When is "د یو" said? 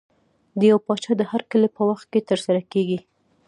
0.59-0.77